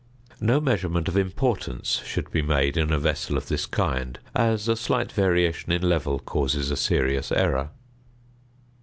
No 0.39 0.59
measurement 0.59 1.07
of 1.07 1.15
importance 1.15 2.01
should 2.03 2.31
be 2.31 2.41
made 2.41 2.75
in 2.75 2.91
a 2.91 2.97
vessel 2.97 3.37
of 3.37 3.49
this 3.49 3.67
kind, 3.67 4.17
as 4.33 4.67
a 4.67 4.75
slight 4.75 5.11
variation 5.11 5.71
in 5.71 5.83
level 5.83 6.17
causes 6.17 6.71
a 6.71 6.75
serious 6.75 7.31
error. 7.31 7.69